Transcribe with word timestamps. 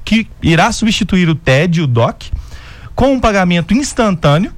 que 0.04 0.28
irá 0.42 0.72
substituir 0.72 1.30
o 1.30 1.36
TED 1.36 1.80
e 1.80 1.84
o 1.84 1.88
DOC 1.88 2.32
com 2.96 3.14
um 3.14 3.20
pagamento 3.20 3.74
instantâneo, 3.74 4.52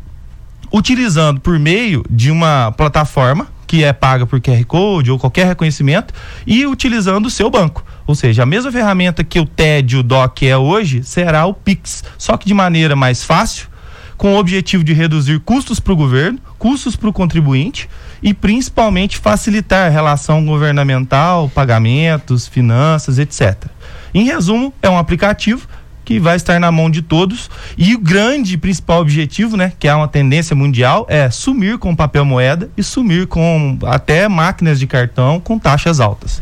utilizando 0.71 1.39
por 1.39 1.57
meio 1.57 2.05
de 2.09 2.29
uma 2.29 2.71
plataforma 2.71 3.47
que 3.67 3.83
é 3.83 3.91
paga 3.91 4.25
por 4.25 4.39
QR 4.39 4.63
Code 4.65 5.11
ou 5.11 5.19
qualquer 5.19 5.45
reconhecimento 5.45 6.13
e 6.45 6.65
utilizando 6.65 7.25
o 7.25 7.29
seu 7.29 7.49
banco. 7.49 7.83
Ou 8.07 8.15
seja, 8.15 8.43
a 8.43 8.45
mesma 8.45 8.71
ferramenta 8.71 9.23
que 9.25 9.39
o 9.39 9.45
TED 9.45 9.95
e 9.95 9.99
o 9.99 10.03
DOC 10.03 10.43
é 10.43 10.57
hoje 10.57 11.03
será 11.03 11.45
o 11.45 11.53
Pix, 11.53 12.03
só 12.17 12.37
que 12.37 12.47
de 12.47 12.53
maneira 12.53 12.95
mais 12.95 13.23
fácil, 13.23 13.67
com 14.15 14.33
o 14.33 14.39
objetivo 14.39 14.83
de 14.83 14.93
reduzir 14.93 15.39
custos 15.41 15.79
para 15.79 15.93
o 15.93 15.97
governo, 15.97 16.39
custos 16.57 16.95
para 16.95 17.09
o 17.09 17.13
contribuinte 17.13 17.89
e 18.21 18.33
principalmente 18.33 19.17
facilitar 19.17 19.87
a 19.87 19.89
relação 19.89 20.45
governamental, 20.45 21.49
pagamentos, 21.49 22.47
finanças, 22.47 23.19
etc. 23.19 23.65
Em 24.13 24.25
resumo, 24.25 24.73
é 24.81 24.89
um 24.89 24.97
aplicativo 24.97 25.67
que 26.03 26.19
vai 26.19 26.37
estar 26.37 26.57
na 26.57 26.71
mão 26.71 26.89
de 26.89 27.01
todos 27.01 27.49
e 27.77 27.93
o 27.93 27.99
grande 27.99 28.57
principal 28.57 29.01
objetivo, 29.01 29.57
né, 29.57 29.73
que 29.77 29.89
é 29.89 29.93
uma 29.93 30.07
tendência 30.07 30.55
mundial, 30.55 31.05
é 31.09 31.29
sumir 31.29 31.77
com 31.77 31.93
papel 31.93 32.23
moeda 32.23 32.69
e 32.77 32.81
sumir 32.81 33.27
com 33.27 33.77
até 33.85 34.27
máquinas 34.29 34.79
de 34.79 34.87
cartão 34.87 35.39
com 35.39 35.59
taxas 35.59 35.99
altas. 35.99 36.41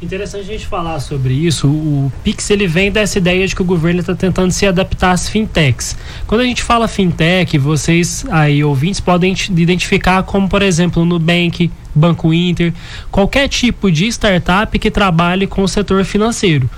Interessante 0.00 0.42
a 0.42 0.52
gente 0.52 0.64
falar 0.64 1.00
sobre 1.00 1.34
isso. 1.34 1.66
O 1.66 2.12
Pix 2.22 2.48
ele 2.50 2.68
vem 2.68 2.90
dessa 2.90 3.18
ideia 3.18 3.44
de 3.46 3.54
que 3.54 3.62
o 3.62 3.64
governo 3.64 3.98
está 3.98 4.14
tentando 4.14 4.52
se 4.52 4.64
adaptar 4.64 5.10
às 5.10 5.28
fintechs. 5.28 5.96
Quando 6.24 6.42
a 6.42 6.44
gente 6.44 6.62
fala 6.62 6.86
fintech, 6.86 7.58
vocês 7.58 8.24
aí 8.30 8.62
ouvintes 8.62 9.00
podem 9.00 9.34
identificar 9.50 10.22
como, 10.22 10.48
por 10.48 10.62
exemplo, 10.62 11.04
Nubank, 11.04 11.68
Banco 11.92 12.32
Inter, 12.32 12.72
qualquer 13.10 13.48
tipo 13.48 13.90
de 13.90 14.06
startup 14.06 14.78
que 14.78 14.88
trabalhe 14.88 15.48
com 15.48 15.62
o 15.62 15.68
setor 15.68 16.04
financeiro. 16.04 16.70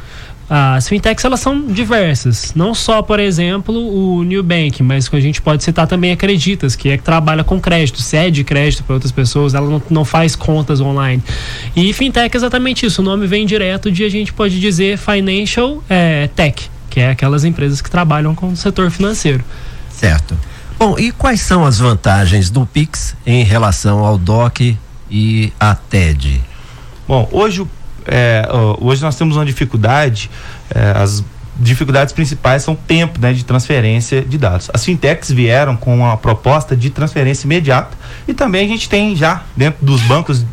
As 0.53 0.89
fintechs 0.89 1.25
elas 1.25 1.39
são 1.39 1.65
diversas, 1.65 2.53
não 2.57 2.75
só, 2.75 3.03
por 3.03 3.21
exemplo, 3.21 3.73
o 3.73 4.25
New 4.25 4.43
Bank, 4.43 4.83
mas 4.83 5.09
que 5.09 5.15
a 5.15 5.21
gente 5.21 5.41
pode 5.41 5.63
citar 5.63 5.87
também 5.87 6.11
a 6.11 6.17
Creditas, 6.17 6.75
que 6.75 6.89
é 6.89 6.99
que 6.99 7.05
trabalha 7.05 7.45
com 7.45 7.61
crédito, 7.61 8.03
cede 8.03 8.43
crédito 8.43 8.83
para 8.83 8.95
outras 8.95 9.13
pessoas, 9.13 9.55
ela 9.55 9.71
não, 9.71 9.81
não 9.89 10.05
faz 10.05 10.35
contas 10.35 10.81
online. 10.81 11.23
E 11.77 11.93
fintech 11.93 12.35
é 12.35 12.37
exatamente 12.37 12.85
isso, 12.85 13.01
o 13.01 13.05
nome 13.05 13.29
vem 13.29 13.47
direto 13.47 13.93
de 13.93 14.03
a 14.03 14.09
gente 14.09 14.33
pode 14.33 14.59
dizer 14.59 14.99
financial 14.99 15.85
é, 15.89 16.29
tech, 16.35 16.69
que 16.91 16.99
é 16.99 17.11
aquelas 17.11 17.45
empresas 17.45 17.81
que 17.81 17.89
trabalham 17.89 18.35
com 18.35 18.49
o 18.49 18.57
setor 18.57 18.91
financeiro. 18.91 19.45
Certo. 19.89 20.37
Bom, 20.77 20.99
e 20.99 21.13
quais 21.13 21.43
são 21.43 21.65
as 21.65 21.79
vantagens 21.79 22.51
do 22.51 22.67
Pix 22.67 23.15
em 23.25 23.45
relação 23.45 24.01
ao 24.01 24.19
DOC 24.19 24.77
e 25.09 25.53
à 25.61 25.77
TED? 25.77 26.43
Bom, 27.07 27.29
hoje 27.31 27.63
o 27.63 27.69
é, 28.11 28.49
hoje 28.81 29.01
nós 29.03 29.15
temos 29.15 29.37
uma 29.37 29.47
dificuldade, 29.47 30.29
é, 30.75 30.99
as 31.01 31.25
dificuldades 31.61 32.13
principais 32.13 32.63
são 32.63 32.75
tempo 32.75 33.21
né, 33.21 33.33
de 33.33 33.45
transferência 33.45 34.23
de 34.23 34.37
dados. 34.37 34.69
As 34.73 34.85
fintechs 34.85 35.31
vieram 35.31 35.77
com 35.77 35.95
uma 35.95 36.17
proposta 36.17 36.75
de 36.75 36.91
transferência 36.91 37.47
imediata 37.47 37.97
e 38.27 38.35
também 38.35 38.65
a 38.65 38.69
gente 38.69 38.89
tem 38.89 39.15
já 39.15 39.43
dentro 39.57 39.85
dos 39.85 40.01
bancos 40.03 40.45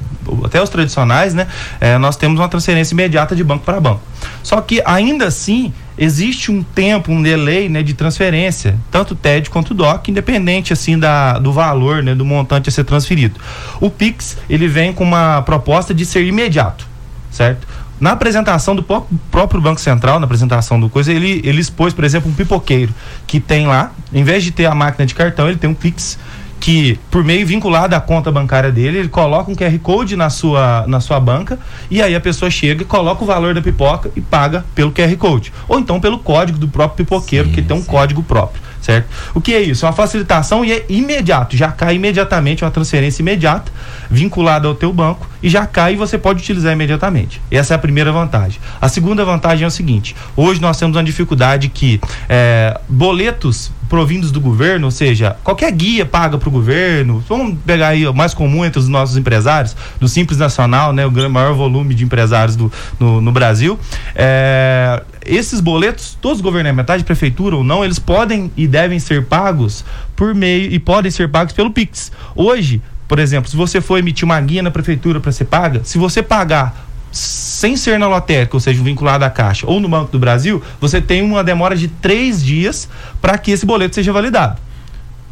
até 0.43 0.61
os 0.61 0.69
tradicionais, 0.69 1.33
né? 1.33 1.47
É, 1.79 1.97
nós 1.97 2.17
temos 2.17 2.37
uma 2.37 2.49
transferência 2.49 2.93
imediata 2.93 3.33
de 3.33 3.45
banco 3.45 3.63
para 3.63 3.79
banco. 3.79 4.01
Só 4.43 4.59
que 4.59 4.81
ainda 4.85 5.25
assim 5.25 5.73
existe 5.97 6.51
um 6.51 6.61
tempo, 6.61 7.13
um 7.13 7.23
delay, 7.23 7.69
né, 7.69 7.81
de 7.81 7.93
transferência, 7.93 8.77
tanto 8.91 9.15
TED 9.15 9.49
quanto 9.49 9.73
DOC, 9.73 10.09
independente 10.09 10.73
assim 10.73 10.99
da, 10.99 11.39
do 11.39 11.53
valor, 11.53 12.03
né, 12.03 12.13
do 12.13 12.25
montante 12.25 12.67
a 12.67 12.71
ser 12.71 12.83
transferido. 12.83 13.39
O 13.79 13.89
Pix 13.89 14.37
ele 14.49 14.67
vem 14.67 14.91
com 14.91 15.05
uma 15.05 15.41
proposta 15.43 15.93
de 15.93 16.05
ser 16.05 16.25
imediato 16.25 16.96
certo? 17.31 17.67
Na 17.99 18.11
apresentação 18.11 18.75
do 18.75 18.83
próprio 18.83 19.59
Banco 19.59 19.81
Central, 19.81 20.19
na 20.19 20.25
apresentação 20.25 20.79
do 20.79 20.87
coisa, 20.87 21.11
ele, 21.11 21.41
ele 21.43 21.59
expôs, 21.59 21.93
por 21.93 22.03
exemplo, 22.03 22.29
um 22.29 22.33
pipoqueiro 22.33 22.93
que 23.25 23.39
tem 23.39 23.65
lá, 23.65 23.91
em 24.13 24.23
vez 24.23 24.43
de 24.43 24.51
ter 24.51 24.67
a 24.67 24.75
máquina 24.75 25.05
de 25.05 25.15
cartão, 25.15 25.47
ele 25.47 25.57
tem 25.57 25.69
um 25.69 25.73
Pix 25.73 26.17
que 26.59 26.99
por 27.11 27.23
meio 27.23 27.45
vinculado 27.45 27.95
à 27.95 28.01
conta 28.01 28.31
bancária 28.31 28.71
dele, 28.71 28.97
ele 28.99 29.09
coloca 29.09 29.51
um 29.51 29.55
QR 29.55 29.77
Code 29.79 30.15
na 30.15 30.29
sua, 30.29 30.85
na 30.87 30.99
sua 30.99 31.19
banca 31.19 31.57
e 31.89 32.01
aí 32.01 32.15
a 32.15 32.19
pessoa 32.19 32.49
chega, 32.49 32.83
coloca 32.83 33.23
o 33.23 33.27
valor 33.27 33.53
da 33.53 33.61
pipoca 33.61 34.11
e 34.15 34.21
paga 34.21 34.65
pelo 34.73 34.91
QR 34.91 35.15
Code. 35.17 35.53
Ou 35.67 35.79
então 35.79 35.99
pelo 35.99 36.19
código 36.19 36.57
do 36.57 36.67
próprio 36.67 37.05
pipoqueiro, 37.05 37.47
sim, 37.47 37.53
que 37.53 37.61
tem 37.61 37.77
um 37.77 37.81
sim. 37.81 37.87
código 37.87 38.23
próprio, 38.23 38.61
certo? 38.81 39.07
O 39.33 39.41
que 39.41 39.53
é 39.53 39.61
isso? 39.61 39.85
É 39.85 39.89
uma 39.89 39.93
facilitação 39.93 40.63
e 40.63 40.71
é 40.71 40.85
imediato, 40.89 41.55
já 41.55 41.71
cai 41.71 41.95
imediatamente, 41.95 42.63
uma 42.63 42.71
transferência 42.71 43.21
imediata 43.21 43.71
vinculada 44.09 44.67
ao 44.67 44.75
teu 44.75 44.91
banco 44.93 45.27
e 45.41 45.49
já 45.49 45.65
cai 45.65 45.93
e 45.93 45.95
você 45.95 46.17
pode 46.17 46.39
utilizar 46.39 46.73
imediatamente. 46.73 47.41
Essa 47.51 47.73
é 47.73 47.75
a 47.75 47.79
primeira 47.79 48.11
vantagem. 48.11 48.59
A 48.79 48.89
segunda 48.89 49.23
vantagem 49.25 49.65
é 49.65 49.67
o 49.67 49.71
seguinte: 49.71 50.15
hoje 50.35 50.61
nós 50.61 50.77
temos 50.77 50.95
uma 50.95 51.03
dificuldade 51.03 51.69
que 51.69 51.99
é, 52.29 52.79
boletos 52.87 53.71
provindos 53.89 54.31
do 54.31 54.39
governo, 54.39 54.87
ou 54.87 54.91
seja, 54.91 55.37
qualquer 55.43 55.71
guia 55.71 56.05
paga 56.05 56.37
para 56.37 56.49
o 56.49 56.51
governo. 56.51 57.23
Vamos 57.27 57.57
pegar 57.65 57.89
aí 57.89 58.07
o 58.07 58.13
mais 58.13 58.33
comum 58.33 58.65
entre 58.65 58.79
os 58.79 58.87
nossos 58.87 59.17
empresários, 59.17 59.75
do 59.99 60.07
Simples 60.07 60.37
Nacional, 60.37 60.93
né, 60.93 61.05
o 61.05 61.29
maior 61.29 61.53
volume 61.53 61.93
de 61.93 62.03
empresários 62.03 62.55
do, 62.55 62.71
no, 62.99 63.21
no 63.21 63.31
Brasil. 63.31 63.79
É, 64.15 65.01
esses 65.25 65.59
boletos, 65.59 66.17
todos 66.19 66.41
governamentais, 66.41 67.01
de 67.01 67.05
prefeitura 67.05 67.55
ou 67.55 67.63
não, 67.63 67.83
eles 67.83 67.99
podem 67.99 68.51
e 68.55 68.67
devem 68.67 68.99
ser 68.99 69.25
pagos 69.25 69.83
por 70.15 70.33
meio 70.33 70.71
e 70.71 70.79
podem 70.79 71.11
ser 71.11 71.29
pagos 71.29 71.53
pelo 71.53 71.71
Pix. 71.71 72.11
Hoje, 72.35 72.81
por 73.07 73.19
exemplo, 73.19 73.49
se 73.49 73.55
você 73.55 73.79
for 73.79 73.97
emitir 73.97 74.25
uma 74.25 74.39
guia 74.41 74.61
na 74.61 74.71
prefeitura 74.71 75.19
para 75.19 75.31
ser 75.31 75.45
paga, 75.45 75.81
se 75.83 75.97
você 75.97 76.21
pagar 76.21 76.86
sem 77.17 77.75
ser 77.75 77.97
na 77.97 78.07
lotérica, 78.07 78.55
ou 78.55 78.59
seja, 78.59 78.81
vinculado 78.83 79.25
à 79.25 79.29
Caixa 79.29 79.65
ou 79.67 79.79
no 79.79 79.89
Banco 79.89 80.11
do 80.11 80.19
Brasil, 80.19 80.61
você 80.79 81.01
tem 81.01 81.21
uma 81.21 81.43
demora 81.43 81.75
de 81.75 81.87
três 81.87 82.43
dias 82.43 82.87
para 83.19 83.37
que 83.37 83.51
esse 83.51 83.65
boleto 83.65 83.95
seja 83.95 84.13
validado. 84.13 84.59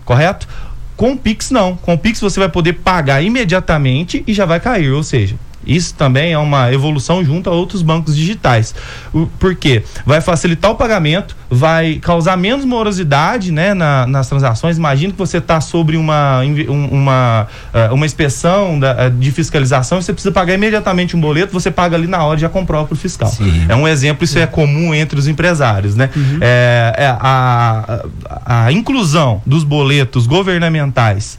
Correto? 0.04 0.48
Com 0.98 1.12
o 1.12 1.18
Pix, 1.18 1.52
não. 1.52 1.76
Com 1.76 1.94
o 1.94 1.98
Pix 1.98 2.20
você 2.20 2.40
vai 2.40 2.50
poder 2.50 2.74
pagar 2.74 3.22
imediatamente 3.22 4.24
e 4.26 4.34
já 4.34 4.46
vai 4.46 4.60
cair. 4.60 4.92
Ou 4.92 5.04
seja, 5.04 5.36
isso 5.66 5.94
também 5.96 6.34
é 6.34 6.38
uma 6.38 6.72
evolução 6.72 7.24
junto 7.24 7.50
a 7.50 7.54
outros 7.54 7.82
bancos 7.82 8.16
digitais. 8.16 8.76
Por 9.40 9.56
quê? 9.56 9.84
Vai 10.06 10.22
facilitar 10.22 10.72
o 10.72 10.76
pagamento, 10.76 11.36
vai 11.50 11.96
causar 11.96 12.38
menos 12.38 12.66
morosidade 12.66 13.52
né, 13.52 13.74
na, 13.74 14.06
nas 14.08 14.28
transações. 14.28 14.78
Imagina 14.78 15.14
que 15.14 15.20
você 15.20 15.38
está 15.38 15.62
sobre 15.62 15.98
uma, 15.98 16.42
uma, 16.68 17.48
eh, 17.74 17.90
uma 17.92 18.06
inspeção 18.06 18.80
da, 18.80 19.06
eh, 19.06 19.10
de 19.10 19.32
fiscalização 19.32 20.00
e 20.00 20.04
você 20.04 20.14
precisa 20.14 20.32
pagar 20.32 20.54
imediatamente 20.54 21.16
um 21.16 21.22
boleto, 21.22 21.54
você 21.54 21.72
paga 21.72 21.96
ali 21.96 22.08
na 22.08 22.24
hora 22.24 22.40
já 22.40 22.50
com 22.50 22.62
o 22.62 22.66
próprio 22.66 22.98
fiscal. 22.98 23.30
Sim. 23.30 23.66
É 23.68 23.76
um 23.76 23.88
exemplo, 23.88 24.24
isso 24.24 24.38
é 24.38 24.48
comum 24.48 24.94
entre 24.94 25.18
os 25.20 25.28
empresários. 25.28 25.96
Né? 25.96 26.10
Uhum. 26.16 26.40
É, 26.42 26.94
é 26.98 27.08
a, 27.08 28.02
a, 28.36 28.66
a 28.66 28.72
inclusão 28.72 29.42
dos 29.46 29.64
boletos 29.64 30.28
governamentais 30.28 31.38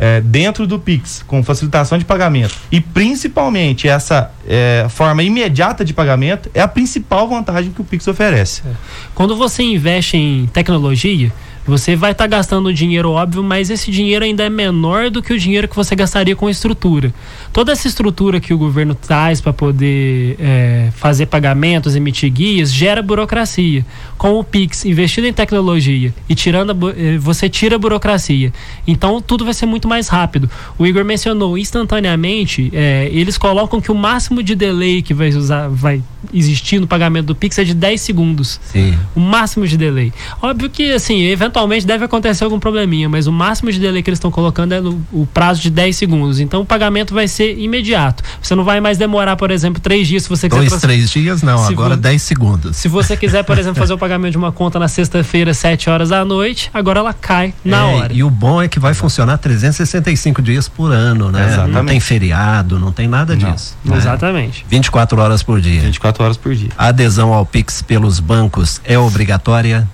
é, 0.00 0.18
dentro 0.22 0.66
do 0.66 0.78
Pix, 0.78 1.22
com 1.26 1.44
facilitação 1.44 1.98
de 1.98 2.06
pagamento 2.06 2.54
e 2.72 2.80
principalmente 2.80 3.86
essa 3.86 4.32
é, 4.48 4.86
forma 4.88 5.22
imediata 5.22 5.84
de 5.84 5.92
pagamento, 5.92 6.50
é 6.54 6.62
a 6.62 6.66
principal 6.66 7.28
vantagem 7.28 7.70
que 7.70 7.82
o 7.82 7.84
Pix 7.84 8.08
oferece. 8.08 8.62
É. 8.66 8.72
Quando 9.14 9.36
você 9.36 9.62
investe 9.62 10.16
em 10.16 10.46
tecnologia, 10.46 11.30
você 11.70 11.94
vai 11.94 12.10
estar 12.10 12.24
tá 12.24 12.36
gastando 12.36 12.74
dinheiro, 12.74 13.12
óbvio, 13.12 13.44
mas 13.44 13.70
esse 13.70 13.92
dinheiro 13.92 14.24
ainda 14.24 14.42
é 14.42 14.50
menor 14.50 15.08
do 15.08 15.22
que 15.22 15.32
o 15.32 15.38
dinheiro 15.38 15.68
que 15.68 15.76
você 15.76 15.94
gastaria 15.94 16.34
com 16.34 16.50
estrutura. 16.50 17.14
Toda 17.52 17.70
essa 17.70 17.86
estrutura 17.86 18.40
que 18.40 18.52
o 18.52 18.58
governo 18.58 18.92
traz 18.92 19.40
para 19.40 19.52
poder 19.52 20.34
é, 20.40 20.88
fazer 20.96 21.26
pagamentos, 21.26 21.94
emitir 21.94 22.28
guias, 22.30 22.72
gera 22.72 23.00
burocracia. 23.00 23.86
Com 24.18 24.38
o 24.38 24.44
Pix 24.44 24.84
investido 24.84 25.28
em 25.28 25.32
tecnologia 25.32 26.12
e 26.28 26.34
tirando 26.34 26.76
é, 26.90 27.16
você 27.18 27.48
tira 27.48 27.76
a 27.76 27.78
burocracia. 27.78 28.52
Então 28.86 29.22
tudo 29.22 29.44
vai 29.44 29.54
ser 29.54 29.66
muito 29.66 29.86
mais 29.86 30.08
rápido. 30.08 30.50
O 30.76 30.84
Igor 30.84 31.04
mencionou 31.04 31.56
instantaneamente, 31.56 32.68
é, 32.74 33.08
eles 33.12 33.38
colocam 33.38 33.80
que 33.80 33.92
o 33.92 33.94
máximo 33.94 34.42
de 34.42 34.56
delay 34.56 35.02
que 35.02 35.14
vai, 35.14 35.28
usar, 35.28 35.68
vai 35.68 36.02
existir 36.34 36.80
no 36.80 36.86
pagamento 36.88 37.26
do 37.26 37.34
Pix 37.34 37.58
é 37.58 37.64
de 37.64 37.74
10 37.74 38.00
segundos. 38.00 38.60
Sim. 38.64 38.98
O 39.14 39.20
máximo 39.20 39.66
de 39.66 39.76
delay. 39.76 40.12
Óbvio 40.42 40.68
que, 40.68 40.92
assim, 40.92 41.22
eventualmente 41.22 41.59
eventualmente 41.60 41.86
deve 41.86 42.04
acontecer 42.04 42.44
algum 42.44 42.58
probleminha, 42.58 43.08
mas 43.08 43.26
o 43.26 43.32
máximo 43.32 43.70
de 43.70 43.78
delay 43.78 44.02
que 44.02 44.10
eles 44.10 44.18
estão 44.18 44.30
colocando 44.30 44.72
é 44.72 44.80
no, 44.80 45.02
o 45.12 45.26
prazo 45.26 45.60
de 45.60 45.70
10 45.70 45.96
segundos. 45.96 46.40
Então 46.40 46.62
o 46.62 46.66
pagamento 46.66 47.12
vai 47.14 47.28
ser 47.28 47.58
imediato. 47.58 48.22
Você 48.40 48.54
não 48.54 48.64
vai 48.64 48.80
mais 48.80 48.98
demorar, 48.98 49.36
por 49.36 49.50
exemplo, 49.50 49.80
três 49.80 50.08
dias 50.08 50.24
se 50.24 50.28
você 50.28 50.48
quiser. 50.48 50.68
Dois, 50.68 50.80
três 50.80 51.10
dias 51.10 51.42
não, 51.42 51.58
se 51.58 51.72
agora 51.72 51.96
10 51.96 52.22
segundos. 52.22 52.76
Se 52.76 52.88
você 52.88 53.16
quiser, 53.16 53.44
por 53.44 53.58
exemplo, 53.58 53.78
fazer 53.80 53.92
o 53.92 53.98
pagamento 53.98 54.32
de 54.32 54.38
uma 54.38 54.52
conta 54.52 54.78
na 54.78 54.88
sexta-feira, 54.88 55.52
7 55.52 55.90
horas 55.90 56.08
da 56.08 56.24
noite, 56.24 56.70
agora 56.72 57.00
ela 57.00 57.12
cai 57.12 57.54
na 57.64 57.78
é, 57.78 57.94
hora. 57.94 58.12
E 58.12 58.24
o 58.24 58.30
bom 58.30 58.62
é 58.62 58.68
que 58.68 58.78
vai 58.78 58.94
funcionar 58.94 59.38
365 59.38 60.40
dias 60.40 60.68
por 60.68 60.92
ano, 60.92 61.30
né? 61.30 61.46
Exatamente. 61.46 61.74
Não 61.74 61.84
tem 61.84 62.00
feriado, 62.00 62.78
não 62.78 62.92
tem 62.92 63.08
nada 63.08 63.36
não. 63.36 63.52
disso. 63.52 63.76
Né? 63.84 63.96
Exatamente. 63.96 64.64
24 64.68 65.20
horas 65.20 65.42
por 65.42 65.60
dia. 65.60 65.80
24 65.80 66.24
horas 66.24 66.36
por 66.36 66.54
dia. 66.54 66.70
A 66.76 66.88
adesão 66.88 67.32
ao 67.32 67.44
Pix 67.44 67.82
pelos 67.82 68.20
bancos 68.20 68.80
é 68.84 68.98
obrigatória? 68.98 69.88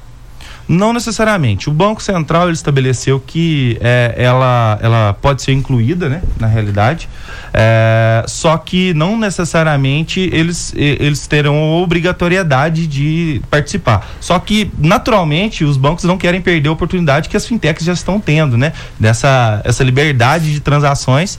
Não 0.69 0.93
necessariamente. 0.93 1.69
O 1.69 1.73
Banco 1.73 2.03
Central 2.03 2.45
ele 2.45 2.55
estabeleceu 2.55 3.21
que 3.21 3.79
é, 3.81 4.15
ela, 4.17 4.79
ela 4.83 5.13
pode 5.15 5.43
ser 5.43 5.53
incluída, 5.53 6.09
né, 6.09 6.23
na 6.39 6.47
realidade, 6.47 7.09
é, 7.53 8.25
só 8.27 8.57
que 8.59 8.93
não 8.95 9.17
necessariamente 9.17 10.21
eles, 10.33 10.73
eles 10.77 11.27
terão 11.27 11.75
obrigatoriedade 11.75 12.87
de 12.87 13.41
participar. 13.51 14.09
Só 14.21 14.39
que, 14.39 14.71
naturalmente, 14.79 15.65
os 15.65 15.77
bancos 15.77 16.05
não 16.05 16.19
querem 16.19 16.41
perder 16.41 16.69
a 16.69 16.73
oportunidade 16.73 17.29
que 17.29 17.37
as 17.37 17.47
fintechs 17.47 17.85
já 17.85 17.93
estão 17.93 18.19
tendo, 18.19 18.57
né, 18.57 18.73
dessa 18.99 19.61
essa 19.65 19.85
liberdade 19.85 20.53
de 20.53 20.61
transações 20.61 21.39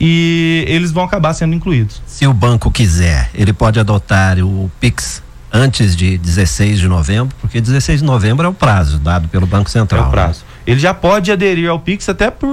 e 0.00 0.64
eles 0.68 0.92
vão 0.92 1.04
acabar 1.04 1.32
sendo 1.32 1.54
incluídos. 1.54 2.02
Se 2.06 2.26
o 2.26 2.32
banco 2.32 2.70
quiser, 2.70 3.30
ele 3.34 3.52
pode 3.52 3.80
adotar 3.80 4.38
o 4.38 4.70
Pix 4.80 5.22
antes 5.56 5.96
de 5.96 6.18
16 6.18 6.78
de 6.78 6.86
novembro, 6.86 7.34
porque 7.40 7.60
16 7.60 8.00
de 8.00 8.06
novembro 8.06 8.44
é 8.44 8.48
o 8.48 8.52
prazo 8.52 8.98
dado 8.98 9.26
pelo 9.28 9.46
Banco 9.46 9.70
Central. 9.70 10.04
É 10.04 10.08
o 10.08 10.10
prazo. 10.10 10.40
Né? 10.40 10.56
Ele 10.66 10.80
já 10.80 10.92
pode 10.92 11.32
aderir 11.32 11.70
ao 11.70 11.78
Pix 11.78 12.08
até 12.08 12.30
por, 12.30 12.50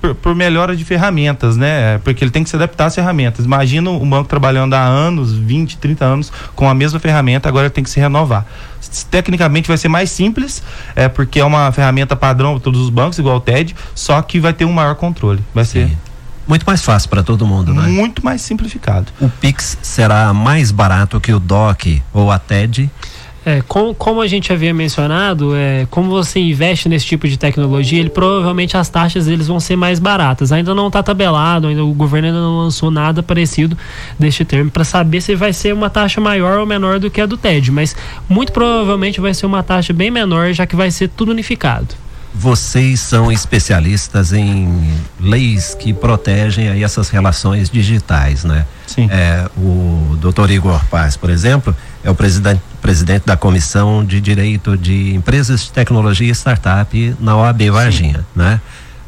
por, 0.00 0.14
por, 0.14 0.34
melhora 0.34 0.76
de 0.76 0.84
ferramentas, 0.84 1.56
né? 1.56 1.98
Porque 2.04 2.22
ele 2.22 2.30
tem 2.30 2.44
que 2.44 2.50
se 2.50 2.56
adaptar 2.56 2.86
às 2.86 2.94
ferramentas. 2.94 3.44
Imagina 3.44 3.90
um 3.90 4.08
banco 4.08 4.28
trabalhando 4.28 4.74
há 4.74 4.84
anos, 4.84 5.32
20, 5.32 5.78
30 5.78 6.04
anos, 6.04 6.32
com 6.54 6.68
a 6.68 6.74
mesma 6.74 7.00
ferramenta, 7.00 7.48
agora 7.48 7.70
tem 7.70 7.82
que 7.82 7.90
se 7.90 7.98
renovar. 7.98 8.46
Tecnicamente 9.10 9.66
vai 9.66 9.78
ser 9.78 9.88
mais 9.88 10.10
simples, 10.10 10.62
é 10.94 11.08
porque 11.08 11.40
é 11.40 11.44
uma 11.44 11.72
ferramenta 11.72 12.14
padrão 12.14 12.52
para 12.52 12.60
todos 12.62 12.80
os 12.80 12.90
bancos, 12.90 13.18
igual 13.18 13.38
o 13.38 13.40
TED, 13.40 13.74
só 13.94 14.20
que 14.20 14.38
vai 14.38 14.52
ter 14.52 14.66
um 14.66 14.72
maior 14.72 14.94
controle. 14.94 15.42
Vai 15.54 15.64
Sim. 15.64 15.88
ser 15.88 16.11
muito 16.46 16.64
mais 16.64 16.84
fácil 16.84 17.08
para 17.08 17.22
todo 17.22 17.46
mundo, 17.46 17.72
né? 17.72 17.88
Muito 17.88 18.24
mais 18.24 18.40
simplificado. 18.42 19.12
O 19.20 19.28
Pix 19.28 19.78
será 19.82 20.32
mais 20.32 20.70
barato 20.70 21.20
que 21.20 21.32
o 21.32 21.38
DOC 21.38 22.02
ou 22.12 22.30
a 22.30 22.38
TED? 22.38 22.90
É, 23.44 23.60
com, 23.66 23.92
como 23.92 24.20
a 24.20 24.26
gente 24.28 24.52
havia 24.52 24.72
mencionado, 24.72 25.56
é, 25.56 25.84
como 25.90 26.08
você 26.08 26.38
investe 26.38 26.88
nesse 26.88 27.06
tipo 27.06 27.26
de 27.26 27.36
tecnologia, 27.36 27.98
ele 27.98 28.08
provavelmente 28.08 28.76
as 28.76 28.88
taxas 28.88 29.26
eles 29.26 29.48
vão 29.48 29.58
ser 29.58 29.74
mais 29.74 29.98
baratas. 29.98 30.52
Ainda 30.52 30.72
não 30.74 30.86
está 30.86 31.02
tabelado, 31.02 31.66
ainda 31.66 31.84
o 31.84 31.92
governo 31.92 32.28
ainda 32.28 32.40
não 32.40 32.58
lançou 32.58 32.88
nada 32.88 33.20
parecido 33.20 33.76
deste 34.16 34.44
termo 34.44 34.70
para 34.70 34.84
saber 34.84 35.20
se 35.20 35.34
vai 35.34 35.52
ser 35.52 35.74
uma 35.74 35.90
taxa 35.90 36.20
maior 36.20 36.58
ou 36.60 36.66
menor 36.66 37.00
do 37.00 37.10
que 37.10 37.20
a 37.20 37.26
do 37.26 37.36
TED, 37.36 37.72
mas 37.72 37.96
muito 38.28 38.52
provavelmente 38.52 39.20
vai 39.20 39.34
ser 39.34 39.46
uma 39.46 39.62
taxa 39.62 39.92
bem 39.92 40.10
menor, 40.10 40.52
já 40.52 40.64
que 40.64 40.76
vai 40.76 40.90
ser 40.90 41.08
tudo 41.08 41.32
unificado 41.32 42.01
vocês 42.34 43.00
são 43.00 43.30
especialistas 43.30 44.32
em 44.32 44.90
leis 45.20 45.74
que 45.74 45.92
protegem 45.92 46.68
aí 46.68 46.82
essas 46.82 47.10
relações 47.10 47.68
digitais, 47.68 48.44
né? 48.44 48.64
Sim. 48.86 49.08
É, 49.10 49.48
o 49.56 50.16
doutor 50.20 50.50
Igor 50.50 50.82
Paz, 50.86 51.16
por 51.16 51.30
exemplo, 51.30 51.74
é 52.02 52.10
o 52.10 52.14
presidente, 52.14 52.62
presidente 52.80 53.26
da 53.26 53.36
Comissão 53.36 54.04
de 54.04 54.20
Direito 54.20 54.76
de 54.76 55.14
Empresas 55.14 55.62
de 55.64 55.72
Tecnologia 55.72 56.30
e 56.30 56.34
Startup 56.34 57.16
na 57.20 57.36
OAB 57.36 57.70
Varginha, 57.70 58.18
Sim. 58.18 58.24
né? 58.34 58.60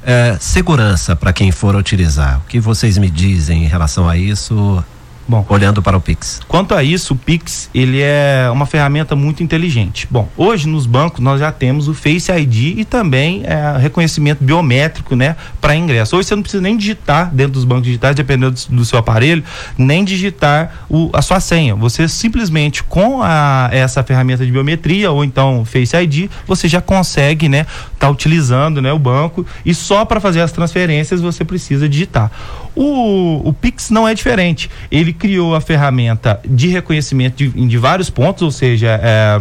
É, 0.07 0.37
segurança 0.39 1.17
para 1.17 1.33
quem 1.33 1.51
for 1.51 1.75
utilizar. 1.75 2.39
O 2.39 2.43
que 2.43 2.61
vocês 2.61 2.99
me 2.99 3.09
dizem 3.09 3.65
em 3.65 3.67
relação 3.67 4.07
a 4.07 4.19
isso? 4.19 4.85
Bom, 5.27 5.45
olhando 5.49 5.83
para 5.83 5.97
o 5.97 6.01
Pix. 6.01 6.41
Quanto 6.47 6.75
a 6.75 6.83
isso, 6.83 7.15
o 7.15 7.17
Pix 7.17 7.71
ele 7.75 8.01
é 8.01 8.49
uma 8.53 8.67
ferramenta 8.67 9.17
muito 9.17 9.43
inteligente. 9.43 10.07
Bom, 10.11 10.29
hoje 10.37 10.69
nos 10.69 10.87
bancos 10.87 11.21
nós 11.21 11.41
já 11.41 11.51
temos 11.51 11.89
o 11.89 11.95
Face 11.95 12.31
ID 12.31 12.79
e 12.79 12.85
também 12.85 13.43
é, 13.45 13.79
reconhecimento 13.79 14.45
biométrico, 14.45 15.17
né, 15.17 15.37
para 15.61 15.75
ingresso. 15.75 16.17
Hoje 16.17 16.29
você 16.29 16.37
não 16.37 16.43
precisa 16.43 16.63
nem 16.63 16.77
digitar 16.77 17.35
dentro 17.35 17.55
dos 17.55 17.65
bancos 17.65 17.85
digitais, 17.85 18.15
dependendo 18.15 18.55
do, 18.55 18.77
do 18.77 18.85
seu 18.85 18.99
aparelho, 18.99 19.43
nem 19.79 20.05
digitar 20.05 20.85
o, 20.91 21.11
a 21.15 21.23
sua 21.23 21.41
senha. 21.41 21.75
Você 21.75 22.07
simplesmente 22.07 22.83
com 22.85 23.23
a, 23.23 23.71
essa 23.73 24.03
ferramenta 24.03 24.45
de 24.45 24.53
biometria 24.53 25.11
ou 25.11 25.25
então 25.25 25.65
Face 25.65 25.97
ID, 25.97 26.31
você 26.47 26.69
já 26.69 26.83
consegue, 26.83 27.49
né, 27.49 27.67
tá 27.99 28.11
utilizando, 28.11 28.83
né, 28.83 28.93
o 28.93 28.99
banco 28.99 29.47
e 29.65 29.75
só 29.75 30.05
para 30.05 30.21
fazer 30.21 30.43
as 30.43 30.53
transferências 30.53 31.23
você 31.23 31.45
precisa 31.45 31.89
digitar. 31.89 32.31
O, 32.77 33.49
o 33.49 33.53
Pix 33.53 33.91
não 33.91 34.07
é 34.07 34.15
diferente. 34.15 34.71
Ele 34.91 35.13
criou 35.13 35.55
a 35.55 35.61
ferramenta 35.61 36.41
de 36.45 36.69
reconhecimento 36.69 37.37
de, 37.37 37.49
de 37.49 37.79
vários 37.79 38.11
pontos, 38.11 38.43
ou 38.43 38.51
seja, 38.51 39.01
é, 39.03 39.39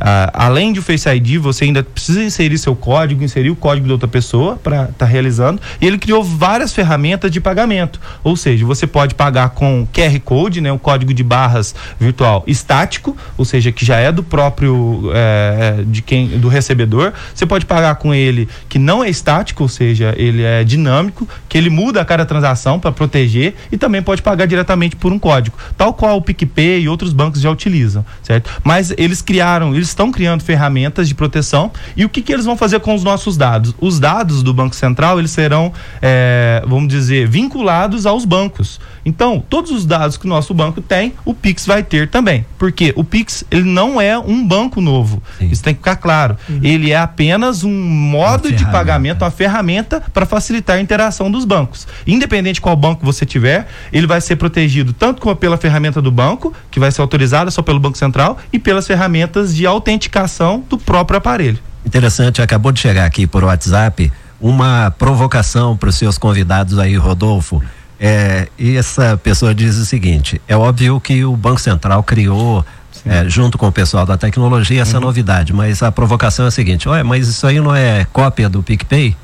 a, 0.00 0.46
além 0.46 0.72
do 0.72 0.82
Face 0.82 1.08
ID, 1.08 1.38
você 1.38 1.64
ainda 1.64 1.82
precisa 1.82 2.22
inserir 2.22 2.58
seu 2.58 2.74
código, 2.74 3.22
inserir 3.22 3.50
o 3.50 3.56
código 3.56 3.86
de 3.86 3.92
outra 3.92 4.08
pessoa 4.08 4.56
para 4.56 4.84
estar 4.84 4.92
tá 4.92 5.04
realizando. 5.04 5.60
E 5.80 5.86
ele 5.86 5.98
criou 5.98 6.22
várias 6.22 6.72
ferramentas 6.72 7.30
de 7.30 7.40
pagamento, 7.40 8.00
ou 8.24 8.36
seja, 8.36 8.64
você 8.64 8.86
pode 8.86 9.14
pagar 9.14 9.50
com 9.50 9.86
QR 9.92 10.18
Code, 10.20 10.60
né, 10.60 10.72
o 10.72 10.78
código 10.78 11.12
de 11.12 11.22
barras 11.22 11.74
virtual 11.98 12.44
estático, 12.46 13.16
ou 13.36 13.44
seja, 13.44 13.70
que 13.70 13.84
já 13.84 13.96
é 13.96 14.10
do 14.10 14.22
próprio 14.22 15.10
é, 15.14 15.76
é 15.80 15.84
de 15.84 16.02
quem 16.02 16.28
do 16.38 16.48
recebedor. 16.48 17.12
Você 17.34 17.46
pode 17.46 17.66
pagar 17.66 17.96
com 17.96 18.14
ele 18.14 18.48
que 18.68 18.78
não 18.78 19.04
é 19.04 19.10
estático, 19.10 19.62
ou 19.62 19.68
seja, 19.68 20.14
ele 20.16 20.42
é 20.42 20.64
dinâmico, 20.64 21.28
que 21.52 21.58
ele 21.58 21.68
muda 21.68 22.00
a 22.00 22.04
cada 22.06 22.24
transação 22.24 22.80
para 22.80 22.90
proteger 22.90 23.54
e 23.70 23.76
também 23.76 24.02
pode 24.02 24.22
pagar 24.22 24.46
diretamente 24.46 24.96
por 24.96 25.12
um 25.12 25.18
código, 25.18 25.54
tal 25.76 25.92
qual 25.92 26.16
o 26.16 26.22
PicPay 26.22 26.80
e 26.80 26.88
outros 26.88 27.12
bancos 27.12 27.42
já 27.42 27.50
utilizam, 27.50 28.02
certo? 28.22 28.50
Mas 28.64 28.94
eles 28.96 29.20
criaram, 29.20 29.74
eles 29.74 29.88
estão 29.88 30.10
criando 30.10 30.42
ferramentas 30.42 31.06
de 31.06 31.14
proteção 31.14 31.70
e 31.94 32.06
o 32.06 32.08
que, 32.08 32.22
que 32.22 32.32
eles 32.32 32.46
vão 32.46 32.56
fazer 32.56 32.80
com 32.80 32.94
os 32.94 33.04
nossos 33.04 33.36
dados? 33.36 33.74
Os 33.78 34.00
dados 34.00 34.42
do 34.42 34.54
Banco 34.54 34.74
Central, 34.74 35.18
eles 35.18 35.30
serão, 35.30 35.74
é, 36.00 36.64
vamos 36.66 36.88
dizer, 36.88 37.28
vinculados 37.28 38.06
aos 38.06 38.24
bancos. 38.24 38.80
Então, 39.04 39.42
todos 39.48 39.70
os 39.70 39.84
dados 39.84 40.16
que 40.16 40.26
o 40.26 40.28
nosso 40.28 40.54
banco 40.54 40.80
tem, 40.80 41.14
o 41.24 41.34
Pix 41.34 41.66
vai 41.66 41.82
ter 41.82 42.08
também. 42.08 42.46
Porque 42.58 42.92
o 42.96 43.02
Pix, 43.02 43.44
ele 43.50 43.64
não 43.64 44.00
é 44.00 44.18
um 44.18 44.46
banco 44.46 44.80
novo. 44.80 45.22
Sim. 45.38 45.48
Isso 45.50 45.62
tem 45.62 45.74
que 45.74 45.80
ficar 45.80 45.96
claro. 45.96 46.36
Uhum. 46.48 46.60
Ele 46.62 46.92
é 46.92 46.96
apenas 46.96 47.64
um 47.64 47.72
modo 47.72 48.52
de 48.52 48.64
pagamento, 48.66 49.22
uma 49.22 49.30
ferramenta 49.30 50.02
para 50.12 50.24
facilitar 50.24 50.76
a 50.76 50.80
interação 50.80 51.30
dos 51.30 51.44
bancos. 51.44 51.86
Independente 52.06 52.54
de 52.56 52.60
qual 52.60 52.76
banco 52.76 53.04
você 53.04 53.26
tiver, 53.26 53.66
ele 53.92 54.06
vai 54.06 54.20
ser 54.20 54.36
protegido 54.36 54.92
tanto 54.92 55.34
pela 55.36 55.56
ferramenta 55.56 56.00
do 56.00 56.10
banco, 56.10 56.52
que 56.70 56.78
vai 56.78 56.90
ser 56.92 57.00
autorizada 57.00 57.50
só 57.50 57.62
pelo 57.62 57.80
Banco 57.80 57.98
Central, 57.98 58.38
e 58.52 58.58
pelas 58.58 58.86
ferramentas 58.86 59.54
de 59.54 59.66
autenticação 59.66 60.64
do 60.68 60.78
próprio 60.78 61.18
aparelho. 61.18 61.58
Interessante, 61.84 62.40
acabou 62.40 62.70
de 62.70 62.80
chegar 62.80 63.04
aqui 63.04 63.26
por 63.26 63.42
WhatsApp 63.42 64.12
uma 64.40 64.92
provocação 64.98 65.76
para 65.76 65.88
os 65.88 65.96
seus 65.96 66.18
convidados 66.18 66.78
aí, 66.78 66.96
Rodolfo. 66.96 67.62
É, 68.04 68.48
e 68.58 68.76
essa 68.76 69.16
pessoa 69.16 69.54
diz 69.54 69.76
o 69.76 69.86
seguinte: 69.86 70.42
é 70.48 70.56
óbvio 70.56 71.00
que 71.00 71.24
o 71.24 71.36
Banco 71.36 71.60
Central 71.60 72.02
criou, 72.02 72.66
é, 73.06 73.28
junto 73.28 73.56
com 73.56 73.68
o 73.68 73.72
pessoal 73.72 74.04
da 74.04 74.18
tecnologia, 74.18 74.82
essa 74.82 74.96
uhum. 74.96 75.04
novidade, 75.04 75.52
mas 75.52 75.84
a 75.84 75.92
provocação 75.92 76.44
é 76.44 76.48
a 76.48 76.50
seguinte: 76.50 76.88
olha, 76.88 77.04
mas 77.04 77.28
isso 77.28 77.46
aí 77.46 77.60
não 77.60 77.72
é 77.72 78.04
cópia 78.12 78.48
do 78.48 78.60
PicPay? 78.60 79.16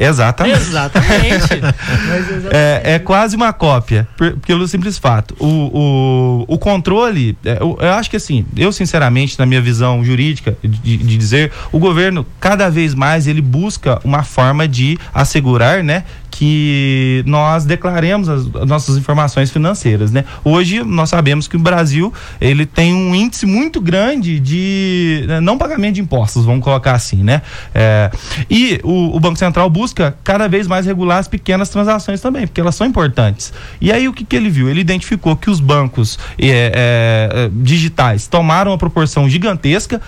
Exatamente. 0.00 0.60
Exatamente. 0.60 1.54
exatamente. 1.54 2.48
É, 2.50 2.94
é, 2.94 2.98
quase 2.98 3.36
uma 3.36 3.52
cópia, 3.52 4.08
pelo 4.46 4.66
simples 4.66 4.96
fato. 4.96 5.36
O, 5.38 5.46
o, 5.46 6.54
o 6.54 6.58
controle, 6.58 7.36
é, 7.44 7.58
eu, 7.60 7.78
eu, 7.78 7.92
acho 7.92 8.08
que 8.08 8.16
assim, 8.16 8.46
eu 8.56 8.72
sinceramente, 8.72 9.38
na 9.38 9.44
minha 9.44 9.60
visão 9.60 10.02
jurídica, 10.02 10.56
de, 10.62 10.96
de, 10.96 11.16
dizer, 11.18 11.52
o 11.70 11.78
governo, 11.78 12.26
cada 12.40 12.70
vez 12.70 12.94
mais, 12.94 13.26
ele 13.26 13.42
busca 13.42 14.00
uma 14.02 14.22
forma 14.22 14.66
de 14.66 14.98
assegurar, 15.12 15.84
né, 15.84 16.04
que 16.30 17.22
nós 17.26 17.64
declaremos 17.64 18.28
as, 18.28 18.46
as, 18.54 18.66
nossas 18.66 18.96
informações 18.96 19.50
financeiras, 19.50 20.12
né? 20.12 20.24
Hoje 20.44 20.82
nós 20.82 21.08
sabemos 21.08 21.48
que 21.48 21.56
o 21.56 21.58
Brasil 21.58 22.12
ele 22.40 22.64
tem 22.64 22.94
um 22.94 23.14
índice 23.14 23.46
muito 23.46 23.80
grande 23.80 24.38
de 24.38 25.24
né, 25.26 25.40
não 25.40 25.58
pagamento 25.58 25.96
de 25.96 26.00
impostos, 26.00 26.44
vamos 26.44 26.62
colocar 26.62 26.92
assim, 26.92 27.22
né? 27.22 27.42
É, 27.74 28.10
e 28.48 28.80
o, 28.82 29.16
o, 29.16 29.20
Banco 29.20 29.38
Central 29.38 29.68
busca 29.68 30.16
cada 30.22 30.48
vez 30.48 30.66
mais 30.66 30.86
regular 30.86 31.18
as 31.18 31.28
pequenas 31.28 31.68
transações 31.68 32.20
também, 32.20 32.46
porque 32.46 32.60
elas 32.60 32.74
são 32.74 32.86
importantes. 32.86 33.52
E 33.80 33.90
aí 33.92 34.08
o 34.08 34.12
que, 34.12 34.24
que 34.24 34.36
ele 34.36 34.48
viu? 34.48 34.68
Ele 34.68 34.80
identificou 34.80 35.36
que 35.36 35.50
os 35.50 35.60
bancos 35.60 36.18
é, 36.38 36.72
é, 36.74 37.50
digitais 37.52 38.26
tomaram 38.26 38.70
uma 38.70 38.78
proporção 38.78 39.28
gigantesca 39.28 40.00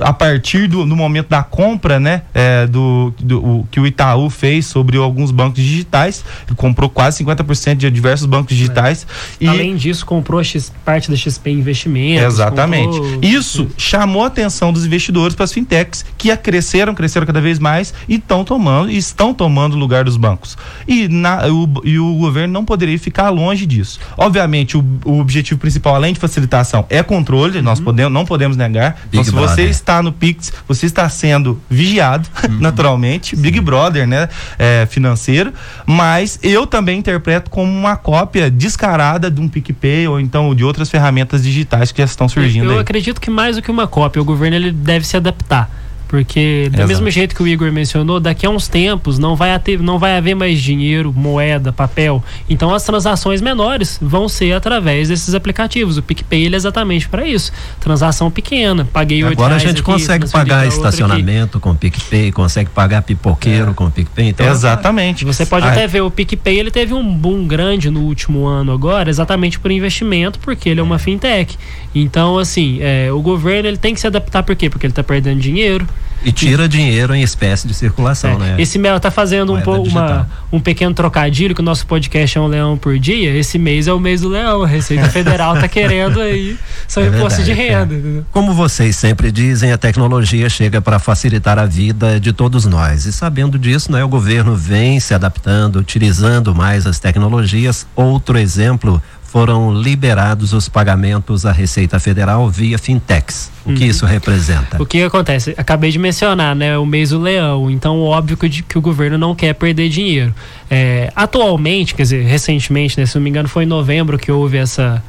a 0.00 0.12
partir 0.12 0.68
do, 0.68 0.84
do, 0.84 0.96
momento 0.96 1.28
da 1.28 1.42
compra, 1.42 1.98
né, 1.98 2.22
é, 2.34 2.66
do, 2.66 3.12
do 3.18 3.44
o, 3.44 3.68
que 3.70 3.80
o 3.80 3.86
Itaú 3.86 4.30
fez 4.30 4.66
sobre 4.66 4.96
alguns 4.96 5.30
bancos 5.30 5.62
digitais, 5.62 6.24
ele 6.46 6.56
comprou 6.56 6.88
quase 6.88 7.24
50% 7.24 7.76
de 7.76 7.90
diversos 7.90 8.26
bancos 8.26 8.56
digitais. 8.56 9.06
É. 9.40 9.44
E, 9.44 9.48
Além 9.48 9.76
disso, 9.76 10.06
comprou 10.06 10.42
X, 10.42 10.72
parte 10.84 11.10
da 11.10 11.16
XP 11.16 11.50
Investimentos. 11.50 12.34
Exatamente. 12.34 12.98
Comprou... 12.98 13.20
Isso 13.22 13.68
chamou 13.76 14.24
a 14.24 14.26
atenção 14.26 14.72
dos 14.72 14.84
investidores 14.86 15.34
para 15.34 15.44
as 15.44 15.52
fintechs, 15.52 16.04
que 16.16 16.34
cresceram, 16.36 16.94
cresceram 16.94 17.26
cada 17.26 17.40
vez 17.40 17.58
mais 17.58 17.92
e 18.08 18.16
estão 18.16 18.44
tomando, 18.44 18.90
e 18.90 18.96
estão 18.96 19.34
tomando 19.34 19.74
o 19.74 19.78
lugar 19.78 20.04
dos 20.04 20.16
bancos. 20.16 20.56
E, 20.86 21.08
na, 21.08 21.46
o, 21.48 21.68
e 21.84 21.98
o 21.98 22.14
governo 22.14 22.52
não 22.52 22.64
poderia 22.64 22.98
ficar 22.98 23.30
longe 23.30 23.66
disso. 23.66 23.98
Obviamente, 24.16 24.76
o, 24.76 24.84
o 25.04 25.20
objetivo 25.20 25.60
principal, 25.60 25.94
além 25.94 26.12
de 26.12 26.20
facilitação, 26.20 26.86
é 26.88 27.02
controle, 27.02 27.58
uhum. 27.58 27.64
nós 27.64 27.80
podemos, 27.80 28.12
não 28.12 28.24
podemos 28.24 28.56
negar. 28.56 29.00
Big 29.10 29.18
então, 29.18 29.24
se 29.24 29.30
vocês 29.30 29.79
está 29.80 30.02
no 30.02 30.12
Pix, 30.12 30.52
você 30.66 30.86
está 30.86 31.08
sendo 31.08 31.60
vigiado, 31.68 32.28
uhum. 32.48 32.58
naturalmente, 32.60 33.36
Sim. 33.36 33.42
Big 33.42 33.60
Brother, 33.60 34.06
né? 34.06 34.28
É, 34.58 34.86
financeiro, 34.88 35.52
mas 35.86 36.38
eu 36.42 36.66
também 36.66 36.98
interpreto 36.98 37.50
como 37.50 37.70
uma 37.70 37.96
cópia 37.96 38.50
descarada 38.50 39.30
de 39.30 39.40
um 39.40 39.48
PicPay 39.48 40.06
ou 40.08 40.20
então 40.20 40.54
de 40.54 40.64
outras 40.64 40.90
ferramentas 40.90 41.42
digitais 41.42 41.92
que 41.92 41.98
já 41.98 42.06
estão 42.06 42.28
surgindo. 42.28 42.66
Eu, 42.66 42.72
eu 42.72 42.78
acredito 42.78 43.20
que 43.20 43.30
mais 43.30 43.56
do 43.56 43.62
que 43.62 43.70
uma 43.70 43.86
cópia, 43.86 44.20
o 44.20 44.24
governo 44.24 44.56
ele 44.56 44.72
deve 44.72 45.06
se 45.06 45.16
adaptar 45.16 45.79
porque 46.10 46.68
do 46.70 46.74
Exato. 46.74 46.88
mesmo 46.88 47.08
jeito 47.08 47.36
que 47.36 47.42
o 47.42 47.46
Igor 47.46 47.70
mencionou, 47.70 48.18
daqui 48.18 48.44
a 48.44 48.50
uns 48.50 48.66
tempos 48.66 49.16
não 49.16 49.36
vai, 49.36 49.56
ter, 49.60 49.78
não 49.78 49.96
vai 49.96 50.16
haver 50.16 50.34
mais 50.34 50.60
dinheiro, 50.60 51.12
moeda, 51.16 51.72
papel. 51.72 52.20
Então 52.48 52.74
as 52.74 52.82
transações 52.82 53.40
menores 53.40 53.96
vão 54.02 54.28
ser 54.28 54.52
através 54.52 55.08
desses 55.08 55.34
aplicativos. 55.34 55.98
O 55.98 56.02
PicPay 56.02 56.46
ele 56.46 56.56
é 56.56 56.58
exatamente 56.58 57.08
para 57.08 57.24
isso. 57.24 57.52
Transação 57.78 58.28
pequena. 58.28 58.84
Paguei 58.92 59.22
Agora 59.22 59.54
a 59.54 59.58
gente 59.58 59.70
aqui, 59.70 59.82
consegue 59.82 60.28
pagar 60.28 60.66
estacionamento 60.66 61.60
com 61.60 61.70
o 61.70 61.76
PicPay, 61.76 62.32
consegue 62.32 62.70
pagar 62.70 63.02
pipoqueiro 63.02 63.70
é. 63.70 63.74
com 63.74 63.84
o 63.84 63.90
PicPay. 63.92 64.30
Então, 64.30 64.50
exatamente. 64.50 65.24
Você 65.24 65.46
pode 65.46 65.68
ah, 65.68 65.70
até 65.70 65.86
ver 65.86 66.00
o 66.00 66.10
PicPay, 66.10 66.58
ele 66.58 66.72
teve 66.72 66.92
um 66.92 67.14
boom 67.14 67.46
grande 67.46 67.88
no 67.88 68.00
último 68.00 68.48
ano 68.48 68.72
agora, 68.72 69.08
exatamente 69.08 69.60
por 69.60 69.70
investimento, 69.70 70.40
porque 70.40 70.70
ele 70.70 70.80
é 70.80 70.82
uma 70.82 70.98
fintech. 70.98 71.56
Então, 71.94 72.36
assim, 72.36 72.78
é, 72.80 73.12
o 73.12 73.22
governo 73.22 73.68
ele 73.68 73.76
tem 73.76 73.94
que 73.94 74.00
se 74.00 74.08
adaptar 74.08 74.42
por 74.42 74.56
quê? 74.56 74.68
Porque 74.68 74.86
ele 74.86 74.90
está 74.90 75.04
perdendo 75.04 75.38
dinheiro. 75.38 75.86
E 76.22 76.32
tira 76.32 76.68
dinheiro 76.68 77.14
em 77.14 77.22
espécie 77.22 77.66
de 77.66 77.72
circulação, 77.72 78.32
é. 78.32 78.38
né? 78.38 78.56
Esse 78.58 78.78
Mel 78.78 79.00
tá 79.00 79.10
fazendo 79.10 79.54
um, 79.54 79.60
pouco, 79.60 79.88
uma, 79.88 80.28
um 80.52 80.60
pequeno 80.60 80.94
trocadilho, 80.94 81.54
que 81.54 81.60
o 81.60 81.64
nosso 81.64 81.86
podcast 81.86 82.36
é 82.36 82.40
um 82.40 82.46
leão 82.46 82.76
por 82.76 82.98
dia. 82.98 83.34
Esse 83.34 83.58
mês 83.58 83.86
é 83.86 83.92
o 83.92 83.98
mês 83.98 84.20
do 84.20 84.28
leão. 84.28 84.62
A 84.62 84.66
Receita 84.66 85.08
Federal 85.10 85.54
tá 85.54 85.66
querendo 85.66 86.20
aí 86.20 86.58
seu 86.86 87.04
é 87.04 87.06
imposto 87.06 87.42
de 87.42 87.52
renda. 87.52 87.94
É. 87.94 88.22
Como 88.30 88.52
vocês 88.52 88.96
sempre 88.96 89.32
dizem, 89.32 89.72
a 89.72 89.78
tecnologia 89.78 90.48
chega 90.48 90.80
para 90.80 90.98
facilitar 90.98 91.58
a 91.58 91.64
vida 91.64 92.20
de 92.20 92.32
todos 92.32 92.66
nós. 92.66 93.06
E 93.06 93.12
sabendo 93.12 93.58
disso, 93.58 93.90
né, 93.92 94.02
o 94.04 94.08
governo 94.08 94.54
vem 94.56 95.00
se 95.00 95.14
adaptando, 95.14 95.76
utilizando 95.76 96.54
mais 96.54 96.86
as 96.86 96.98
tecnologias. 96.98 97.86
Outro 97.94 98.38
exemplo 98.38 99.00
foram 99.30 99.72
liberados 99.72 100.52
os 100.52 100.68
pagamentos 100.68 101.46
à 101.46 101.52
Receita 101.52 102.00
Federal 102.00 102.50
via 102.50 102.76
fintechs. 102.76 103.48
O 103.64 103.68
uhum. 103.68 103.76
que 103.76 103.84
isso 103.84 104.04
representa? 104.04 104.82
O 104.82 104.84
que 104.84 105.04
acontece? 105.04 105.54
Acabei 105.56 105.92
de 105.92 106.00
mencionar, 106.00 106.56
né? 106.56 106.76
O 106.76 106.84
mês 106.84 107.10
do 107.10 107.20
leão. 107.20 107.70
Então, 107.70 108.00
óbvio 108.00 108.36
que, 108.36 108.48
que 108.60 108.76
o 108.76 108.80
governo 108.80 109.16
não 109.16 109.32
quer 109.32 109.54
perder 109.54 109.88
dinheiro. 109.88 110.34
É, 110.68 111.12
atualmente, 111.14 111.94
quer 111.94 112.02
dizer, 112.02 112.24
recentemente, 112.24 112.98
né, 112.98 113.06
se 113.06 113.14
não 113.14 113.22
me 113.22 113.30
engano, 113.30 113.48
foi 113.48 113.62
em 113.62 113.66
novembro 113.66 114.18
que 114.18 114.32
houve 114.32 114.56
essa, 114.56 115.00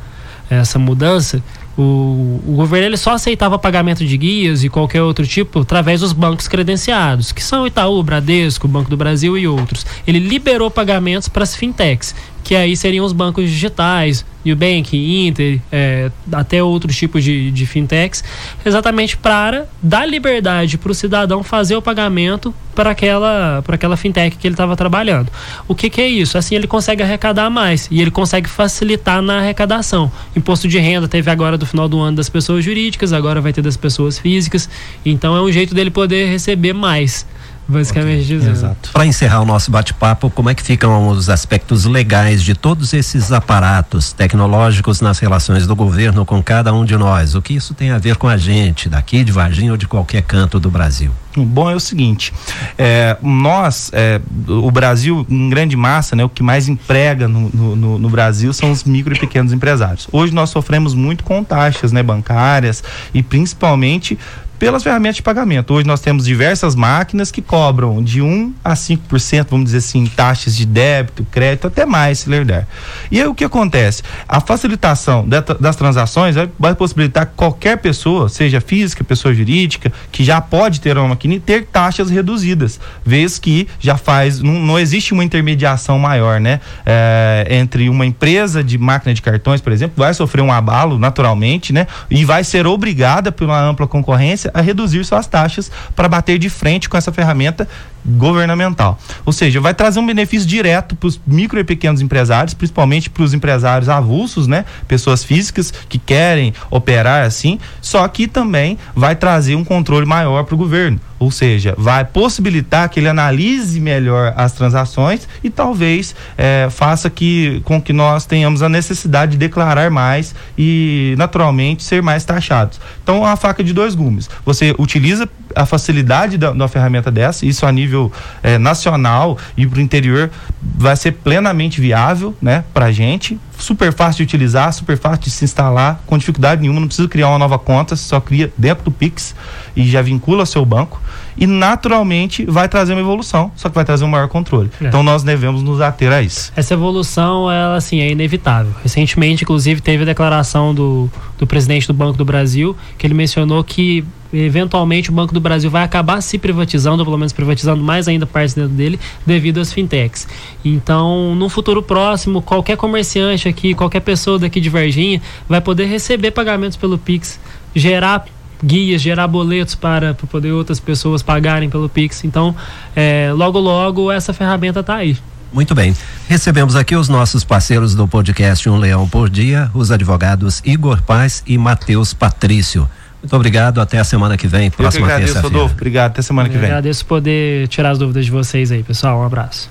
essa 0.52 0.78
mudança. 0.78 1.42
O, 1.76 2.42
o, 2.46 2.54
governo 2.58 2.88
ele 2.88 2.98
só 2.98 3.14
aceitava 3.14 3.58
pagamento 3.58 4.06
de 4.06 4.18
guias 4.18 4.64
e 4.64 4.70
qualquer 4.70 5.02
outro 5.02 5.26
tipo 5.26 5.62
através 5.62 6.02
dos 6.02 6.12
bancos 6.14 6.48
credenciados, 6.48 7.32
que 7.32 7.42
são 7.42 7.66
Itaú, 7.66 8.04
Bradesco, 8.04 8.68
Banco 8.68 8.90
do 8.90 8.98
Brasil 8.98 9.38
e 9.38 9.48
outros. 9.48 9.86
Ele 10.06 10.20
liberou 10.20 10.70
pagamentos 10.70 11.30
para 11.30 11.44
as 11.44 11.56
fintechs 11.56 12.14
que 12.52 12.56
aí 12.58 12.76
seriam 12.76 13.06
os 13.06 13.14
bancos 13.14 13.50
digitais, 13.50 14.26
Nubank, 14.44 14.98
Inter, 15.26 15.62
é, 15.72 16.12
até 16.34 16.62
outros 16.62 16.98
tipos 16.98 17.24
de, 17.24 17.50
de 17.50 17.66
fintechs, 17.66 18.26
exatamente 18.66 19.16
para 19.16 19.68
dar 19.82 20.06
liberdade 20.06 20.78
para 20.78 20.92
o 20.92 20.94
cidadão 20.94 21.44
fazer 21.44 21.78
o 21.78 21.82
pagamento 21.82 22.54
para 22.76 22.90
aquela, 22.90 23.62
para 23.66 23.76
aquela 23.76 23.96
fintech 23.96 24.36
que 24.36 24.46
ele 24.46 24.54
estava 24.54 24.76
trabalhando. 24.76 25.32
O 25.66 25.74
que, 25.74 25.90
que 25.90 26.02
é 26.02 26.10
isso? 26.10 26.38
Assim 26.38 26.56
ele 26.56 26.68
consegue 26.68 27.02
arrecadar 27.02 27.50
mais 27.50 27.88
e 27.90 28.02
ele 28.02 28.12
consegue 28.12 28.50
facilitar 28.50 29.22
na 29.22 29.38
arrecadação. 29.38 30.12
Imposto 30.36 30.68
de 30.68 30.78
renda 30.78 31.08
teve 31.08 31.32
agora 31.32 31.58
do 31.58 31.66
final 31.66 31.88
do 31.88 32.02
ano 32.02 32.18
das 32.18 32.28
pessoas 32.28 32.66
jurídicas, 32.66 33.14
agora 33.14 33.40
vai 33.40 33.54
ter 33.54 33.62
das 33.62 33.78
pessoas 33.78 34.20
físicas, 34.20 34.70
então 35.06 35.38
é 35.38 35.42
um 35.42 35.50
jeito 35.54 35.74
dele 35.74 35.90
poder 35.90 36.28
receber 36.28 36.74
mais 36.74 37.26
basicamente 37.72 38.36
okay. 38.36 38.52
dizendo. 38.52 38.76
Para 38.92 39.06
encerrar 39.06 39.42
o 39.42 39.46
nosso 39.46 39.72
bate-papo, 39.72 40.30
como 40.30 40.50
é 40.50 40.56
que 40.56 40.62
ficam 40.62 41.08
os 41.08 41.30
aspectos 41.30 41.86
legais 41.86 42.44
de 42.44 42.54
todos 42.54 42.94
esses 42.94 43.32
aparatos 43.32 44.14
tecnológicos 44.14 45.02
nas 45.02 45.20
relações 45.20 45.66
do 45.66 45.76
governo 45.76 46.26
com 46.26 46.44
cada 46.44 46.74
um 46.74 46.86
de 46.86 46.98
nós? 46.98 47.34
O 47.36 47.42
que 47.42 47.54
isso 47.54 47.74
tem 47.74 47.92
a 47.92 47.98
ver 47.98 48.18
com 48.18 48.28
a 48.28 48.38
gente, 48.38 48.90
daqui 48.90 49.24
de 49.24 49.32
Varginha 49.32 49.72
ou 49.72 49.78
de 49.78 49.88
qualquer 49.88 50.22
canto 50.22 50.60
do 50.60 50.70
Brasil? 50.70 51.12
Bom, 51.36 51.70
é 51.72 51.76
o 51.76 51.80
seguinte, 51.80 52.34
é, 52.78 53.16
nós, 53.22 53.90
é, 53.94 54.20
o 54.48 54.70
Brasil, 54.70 55.26
em 55.30 55.50
grande 55.50 55.78
massa, 55.78 56.14
né, 56.14 56.26
o 56.26 56.30
que 56.30 56.44
mais 56.44 56.68
emprega 56.68 57.26
no, 57.26 57.50
no, 57.50 57.98
no, 57.98 58.10
Brasil 58.10 58.52
são 58.52 58.70
os 58.70 58.84
micro 58.84 59.16
e 59.16 59.20
pequenos 59.20 59.54
empresários. 59.54 60.10
Hoje 60.12 60.34
nós 60.34 60.50
sofremos 60.50 60.94
muito 60.94 61.24
com 61.24 61.42
taxas 61.42 61.94
né, 61.94 62.04
bancárias 62.04 62.84
e 63.14 63.24
principalmente 63.24 64.20
pelas 64.62 64.84
ferramentas 64.84 65.16
de 65.16 65.24
pagamento. 65.24 65.74
Hoje 65.74 65.88
nós 65.88 66.02
temos 66.02 66.24
diversas 66.24 66.76
máquinas 66.76 67.32
que 67.32 67.42
cobram 67.42 68.04
de 68.04 68.22
1 68.22 68.54
a 68.64 68.76
5%, 68.76 69.48
vamos 69.50 69.66
dizer 69.66 69.80
assim, 69.80 70.06
taxas 70.06 70.56
de 70.56 70.68
débito, 70.68 71.26
crédito, 71.32 71.66
até 71.66 71.84
mais, 71.84 72.20
se 72.20 72.30
ler. 72.30 72.68
E 73.10 73.20
aí 73.20 73.26
o 73.26 73.34
que 73.34 73.44
acontece? 73.44 74.04
A 74.28 74.40
facilitação 74.40 75.28
das 75.28 75.76
transações 75.76 76.36
vai 76.60 76.76
possibilitar 76.76 77.26
que 77.26 77.34
qualquer 77.36 77.80
pessoa, 77.80 78.30
seja 78.30 78.62
física, 78.62 79.04
pessoa 79.04 79.34
jurídica, 79.34 79.92
que 80.12 80.24
já 80.24 80.40
pode 80.40 80.80
ter 80.80 80.96
uma 80.96 81.08
máquina, 81.08 81.40
ter 81.44 81.66
taxas 81.66 82.12
reduzidas, 82.12 82.80
vez 83.04 83.40
que 83.40 83.68
já 83.80 83.98
faz, 83.98 84.42
não, 84.42 84.54
não 84.54 84.78
existe 84.78 85.12
uma 85.12 85.24
intermediação 85.24 85.98
maior, 85.98 86.40
né? 86.40 86.60
É, 86.86 87.48
entre 87.50 87.90
uma 87.90 88.06
empresa 88.06 88.64
de 88.64 88.78
máquina 88.78 89.12
de 89.12 89.24
cartões, 89.24 89.60
por 89.60 89.74
exemplo, 89.74 89.96
vai 89.98 90.14
sofrer 90.14 90.44
um 90.44 90.52
abalo 90.52 91.00
naturalmente, 91.00 91.74
né? 91.74 91.88
E 92.12 92.24
vai 92.24 92.44
ser 92.44 92.68
obrigada 92.68 93.32
pela 93.32 93.60
ampla 93.60 93.88
concorrência 93.88 94.51
a 94.54 94.62
reduzir 94.62 95.04
suas 95.06 95.28
taxas 95.28 95.72
para 95.96 96.08
bater 96.08 96.38
de 96.38 96.50
frente 96.50 96.90
com 96.90 96.98
essa 96.98 97.12
ferramenta 97.12 97.68
governamental. 98.06 99.00
Ou 99.26 99.32
seja, 99.32 99.62
vai 99.62 99.74
trazer 99.74 100.00
um 100.00 100.06
benefício 100.06 100.48
direto 100.48 100.96
para 100.96 101.08
os 101.08 101.20
micro 101.26 101.60
e 101.60 101.64
pequenos 101.64 102.02
empresários, 102.02 102.54
principalmente 102.54 103.10
para 103.10 103.24
os 103.24 103.34
empresários 103.34 103.90
avulsos, 103.90 104.48
né? 104.48 104.66
Pessoas 104.88 105.24
físicas 105.24 105.72
que 105.88 106.00
querem 106.00 106.54
operar 106.70 107.26
assim, 107.26 107.60
só 107.82 108.08
que 108.08 108.28
também 108.28 108.78
vai 108.96 109.16
trazer 109.16 109.56
um 109.56 109.64
controle 109.64 110.06
maior 110.06 110.44
para 110.44 110.56
o 110.56 110.58
governo. 110.58 111.00
Ou 111.22 111.30
seja, 111.30 111.76
vai 111.78 112.04
possibilitar 112.04 112.90
que 112.90 113.00
ele 113.00 113.08
analise 113.08 113.80
melhor 113.80 114.34
as 114.36 114.54
transações 114.54 115.28
e 115.44 115.52
talvez 115.52 116.16
é, 116.36 116.68
faça 116.72 117.12
que, 117.12 117.62
com 117.64 117.80
que 117.80 117.94
nós 117.94 118.26
tenhamos 118.26 118.64
a 118.64 118.68
necessidade 118.68 119.34
de 119.34 119.38
declarar 119.38 119.92
mais 119.92 120.34
e, 120.58 121.14
naturalmente, 121.20 121.84
ser 121.84 122.02
mais 122.02 122.26
taxados. 122.26 122.82
Então, 123.04 123.24
a 123.24 123.36
faca 123.36 123.64
de 123.64 123.72
dois 123.72 123.94
gumes. 123.94 124.28
Você 124.44 124.74
utiliza 124.80 125.30
a 125.56 125.66
facilidade 125.66 126.38
da, 126.38 126.52
da 126.52 126.68
ferramenta 126.68 127.12
dessa, 127.12 127.46
isso 127.46 127.66
a 127.66 127.72
nível 127.72 128.12
é, 128.42 128.58
nacional 128.58 129.38
e 129.56 129.66
para 129.66 129.80
o 129.80 129.82
interior 129.82 130.30
vai 130.62 130.96
ser 130.96 131.14
plenamente 131.14 131.80
viável, 131.82 132.36
né, 132.42 132.64
para 132.74 132.86
a 132.86 132.92
gente. 132.92 133.40
Super 133.58 133.94
fácil 133.94 134.18
de 134.18 134.24
utilizar, 134.24 134.74
super 134.74 134.98
fácil 134.98 135.24
de 135.24 135.30
se 135.30 135.46
instalar, 135.46 136.02
com 136.08 136.18
dificuldade 136.18 136.62
nenhuma, 136.62 136.80
não 136.80 136.88
precisa 136.88 137.08
criar 137.08 137.30
uma 137.30 137.38
nova 137.38 137.60
conta, 137.60 137.96
só 137.96 138.20
cria 138.20 138.52
dentro 138.58 138.86
do 138.86 138.92
Pix 138.92 139.36
e 139.76 139.88
já 139.88 140.02
vincula 140.02 140.42
ao 140.42 140.46
seu 140.46 140.66
banco 140.66 141.00
e 141.38 141.48
naturalmente 141.48 142.46
vai 142.46 142.68
trazer 142.68 142.94
uma 142.94 143.02
evolução, 143.02 143.52
só 143.56 143.70
que 143.70 143.76
vai 143.76 143.86
trazer 143.86 144.04
um 144.04 144.08
maior 144.08 144.28
controle. 144.28 144.70
É. 144.82 144.88
Então 144.88 145.04
nós 145.04 145.24
devemos 145.24 145.62
nos 145.64 145.80
ater 145.82 146.12
a 146.12 146.22
isso. 146.22 146.52
Essa 146.56 146.74
evolução, 146.74 147.52
ela 147.52 147.76
assim, 147.76 148.00
é 148.00 148.12
inevitável. 148.12 148.74
Recentemente, 148.84 149.44
inclusive, 149.44 149.82
teve 149.82 150.04
a 150.04 150.06
declaração 150.06 150.74
do, 150.74 151.10
do 151.38 151.48
presidente 151.48 151.88
do 151.88 151.94
Banco 151.94 152.18
do 152.18 152.26
Brasil, 152.26 152.76
que 152.98 153.06
ele 153.06 153.14
mencionou 153.14 153.64
que 153.64 154.04
eventualmente 154.34 155.10
o 155.10 155.14
Banco 155.14 155.34
do 155.34 155.40
Brasil 155.40 155.70
vai 155.70 155.84
acabar 155.84 156.22
se 156.22 156.38
privatizando, 156.38 157.00
ou 157.00 157.06
pelo 157.06 157.18
menos 157.18 157.34
privatizando 157.34 157.84
mais 157.84 158.08
ainda 158.08 158.26
partes 158.26 158.54
dentro 158.54 158.72
dele, 158.72 159.00
devido 159.26 159.60
às 159.60 159.72
fintechs. 159.74 160.28
Então, 160.64 161.36
no 161.36 161.50
futuro 161.50 161.82
próximo, 161.82 162.42
qualquer 162.42 162.78
comerciante 162.78 163.48
aqui, 163.48 163.74
qualquer 163.74 164.02
pessoa 164.02 164.40
daqui 164.40 164.60
de 164.60 164.70
Varginha 164.70 165.22
vai 165.48 165.62
poder 165.62 165.86
receber 165.86 166.32
pagamentos 166.32 166.78
pelo 166.78 166.98
Pix, 166.98 167.40
gerar 167.76 168.26
guias, 168.64 169.02
gerar 169.02 169.28
boletos 169.28 169.76
para, 169.76 170.14
para 170.14 170.28
poder 170.28 170.52
outras 170.52 170.80
pessoas 170.80 171.22
pagarem 171.24 171.70
pelo 171.70 171.90
Pix. 171.90 172.24
Então, 172.24 172.56
é, 172.96 173.32
logo, 173.34 173.60
logo, 173.60 174.12
essa 174.12 174.34
ferramenta 174.34 174.82
está 174.82 174.96
aí. 174.96 175.18
Muito 175.52 175.76
bem. 175.76 175.94
Recebemos 176.30 176.78
aqui 176.78 176.96
os 176.96 177.10
nossos 177.10 177.44
parceiros 177.44 177.94
do 177.94 178.08
podcast 178.08 178.70
Um 178.70 178.78
Leão 178.78 179.08
por 179.08 179.30
Dia, 179.30 179.70
os 179.74 179.92
advogados 179.92 180.62
Igor 180.64 181.02
Paz 181.02 181.44
e 181.46 181.58
Matheus 181.58 182.14
Patrício. 182.14 182.88
Muito 183.22 183.36
obrigado, 183.36 183.80
até 183.80 184.00
a 184.00 184.04
semana 184.04 184.36
que 184.36 184.48
vem, 184.48 184.72
próxima 184.72 185.08
terça-feira. 185.08 185.42
Rodolfo, 185.42 185.76
obrigado, 185.76 186.12
até 186.12 186.22
semana 186.22 186.50
que 186.50 186.58
vem. 186.58 186.66
Agradeço 186.66 187.06
poder 187.06 187.68
tirar 187.68 187.92
as 187.92 188.00
dúvidas 188.00 188.26
de 188.26 188.32
vocês 188.32 188.72
aí, 188.72 188.84
pessoal. 188.84 189.20
Um 189.20 189.26
abraço. 189.26 189.70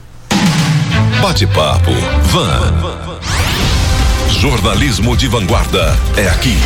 Bate-papo 1.20 1.90
Van. 2.24 2.72
Jornalismo 4.40 5.16
de 5.16 5.26
vanguarda 5.26 5.94
é 6.16 6.28
aqui. 6.28 6.56